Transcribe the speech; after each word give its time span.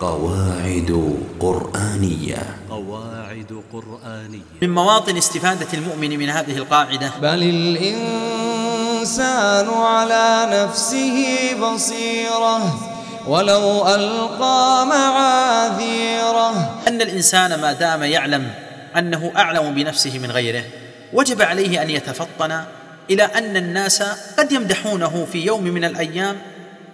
قواعد 0.00 1.18
قرآنية. 1.40 2.56
قواعد 2.70 3.62
قرآنية. 3.72 4.40
من 4.62 4.70
مواطن 4.70 5.16
استفادة 5.16 5.66
المؤمن 5.74 6.18
من 6.18 6.28
هذه 6.30 6.56
القاعدة. 6.56 7.12
بل 7.22 7.42
الإنسان 7.42 8.08
على 9.68 10.46
نفسه 10.52 11.50
بصيرة 11.54 12.80
ولو 13.26 13.88
ألقى 13.88 14.86
معاذيره. 14.86 16.80
أن 16.88 17.02
الإنسان 17.02 17.60
ما 17.60 17.72
دام 17.72 18.02
يعلم 18.02 18.50
أنه 18.96 19.32
أعلم 19.36 19.74
بنفسه 19.74 20.18
من 20.18 20.30
غيره 20.30 20.64
وجب 21.12 21.42
عليه 21.42 21.82
أن 21.82 21.90
يتفطن 21.90 22.64
إلى 23.10 23.22
أن 23.22 23.56
الناس 23.56 24.02
قد 24.38 24.52
يمدحونه 24.52 25.26
في 25.32 25.46
يوم 25.46 25.64
من 25.64 25.84
الأيام 25.84 26.36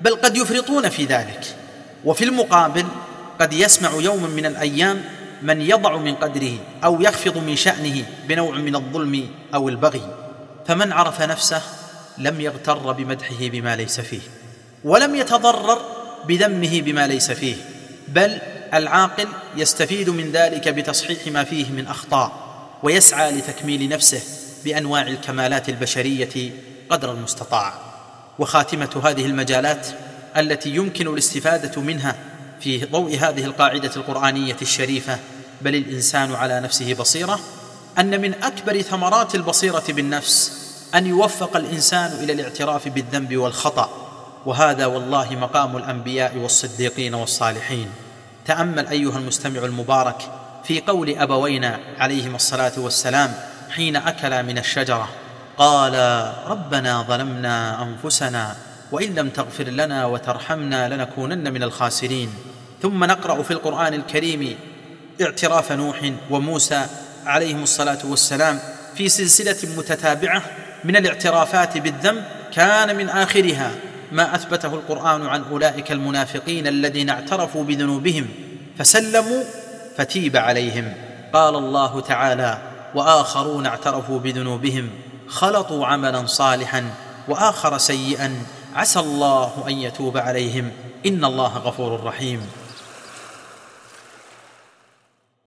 بل 0.00 0.16
قد 0.16 0.36
يفرطون 0.36 0.88
في 0.88 1.04
ذلك. 1.04 1.63
وفي 2.04 2.24
المقابل 2.24 2.86
قد 3.40 3.52
يسمع 3.52 3.90
يوما 3.90 4.28
من 4.28 4.46
الأيام 4.46 5.04
من 5.42 5.60
يضع 5.60 5.96
من 5.96 6.14
قدره 6.14 6.58
أو 6.84 7.00
يخفض 7.00 7.38
من 7.38 7.56
شأنه 7.56 8.04
بنوع 8.28 8.54
من 8.54 8.76
الظلم 8.76 9.28
أو 9.54 9.68
البغي. 9.68 10.14
فمن 10.66 10.92
عرف 10.92 11.22
نفسه 11.22 11.62
لم 12.18 12.40
يغتر 12.40 12.92
بمدحه 12.92 13.36
بما 13.40 13.76
ليس 13.76 14.00
فيه 14.00 14.20
ولم 14.84 15.14
يتضرر 15.14 15.78
بذمه 16.28 16.80
بما 16.80 17.06
ليس 17.06 17.30
فيه 17.30 17.56
بل 18.08 18.38
العاقل 18.74 19.28
يستفيد 19.56 20.10
من 20.10 20.32
ذلك 20.32 20.68
بتصحيح 20.68 21.26
ما 21.26 21.44
فيه 21.44 21.70
من 21.70 21.86
أخطاء 21.86 22.32
ويسعى 22.82 23.32
لتكميل 23.32 23.88
نفسه 23.88 24.20
بأنواع 24.64 25.02
الكمالات 25.02 25.68
البشرية 25.68 26.52
قدر 26.90 27.12
المستطاع. 27.12 27.74
وخاتمة 28.38 29.00
هذه 29.04 29.26
المجالات 29.26 29.86
التي 30.36 30.70
يمكن 30.70 31.08
الاستفادة 31.08 31.80
منها 31.80 32.16
في 32.60 32.84
ضوء 32.84 33.18
هذه 33.20 33.44
القاعدة 33.44 33.90
القرآنية 33.96 34.56
الشريفة 34.62 35.18
بل 35.62 35.74
الإنسان 35.74 36.34
على 36.34 36.60
نفسه 36.60 36.94
بصيرة 36.94 37.40
أن 37.98 38.20
من 38.20 38.34
أكبر 38.42 38.82
ثمرات 38.82 39.34
البصيرة 39.34 39.84
بالنفس 39.88 40.64
أن 40.94 41.06
يوفق 41.06 41.56
الإنسان 41.56 42.12
إلى 42.24 42.32
الاعتراف 42.32 42.88
بالذنب 42.88 43.36
والخطأ. 43.36 43.90
وهذا 44.46 44.86
والله 44.86 45.30
مقام 45.30 45.76
الأنبياء 45.76 46.36
والصديقين 46.36 47.14
والصالحين. 47.14 47.88
تأمل 48.46 48.86
أيها 48.86 49.18
المستمع 49.18 49.64
المبارك 49.64 50.30
في 50.64 50.80
قول 50.80 51.10
أبوينا 51.10 51.80
عليهما 51.98 52.36
الصلاة 52.36 52.72
والسلام 52.76 53.34
حين 53.70 53.96
اكلا 53.96 54.42
من 54.42 54.58
الشجرة 54.58 55.08
قال 55.58 55.94
ربنا 56.46 57.02
ظلمنا 57.02 57.82
أنفسنا 57.82 58.56
وإن 58.92 59.14
لم 59.14 59.28
تغفر 59.28 59.64
لنا 59.64 60.06
وترحمنا 60.06 60.88
لنكونن 60.88 61.52
من 61.52 61.62
الخاسرين. 61.62 62.28
ثم 62.82 63.04
نقرأ 63.04 63.42
في 63.42 63.50
القرآن 63.50 63.94
الكريم 63.94 64.56
اعتراف 65.22 65.72
نوح 65.72 66.12
وموسى 66.30 66.86
عليهم 67.26 67.62
الصلاة 67.62 67.98
والسلام 68.04 68.58
في 68.94 69.08
سلسلة 69.08 69.76
متتابعة 69.76 70.42
من 70.84 70.96
الاعترافات 70.96 71.78
بالذنب 71.78 72.24
كان 72.52 72.96
من 72.96 73.08
آخرها 73.08 73.70
ما 74.12 74.34
أثبته 74.34 74.74
القرآن 74.74 75.26
عن 75.26 75.42
أولئك 75.42 75.92
المنافقين 75.92 76.66
الذين 76.66 77.10
اعترفوا 77.10 77.64
بذنوبهم 77.64 78.28
فسلموا 78.78 79.42
فتيب 79.96 80.36
عليهم. 80.36 80.92
قال 81.32 81.56
الله 81.56 82.00
تعالى 82.00 82.58
وآخرون 82.94 83.66
اعترفوا 83.66 84.18
بذنوبهم 84.18 84.90
خلطوا 85.28 85.86
عملا 85.86 86.26
صالحا 86.26 86.84
وآخر 87.28 87.78
سيئا 87.78 88.36
عسى 88.74 89.00
الله 89.00 89.64
أن 89.68 89.74
يتوب 89.78 90.16
عليهم. 90.16 90.70
إن 91.06 91.24
الله 91.24 91.58
غفور 91.58 92.04
رحيم. 92.04 92.63